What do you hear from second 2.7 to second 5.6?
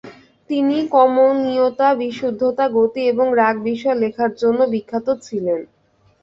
গতি এবং রাগ বিষয়ে লেখার জন্য বিখ্যাত ছিলেন।